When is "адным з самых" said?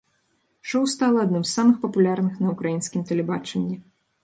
1.25-1.77